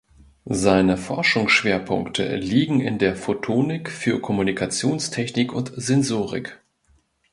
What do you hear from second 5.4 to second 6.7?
und Sensorik.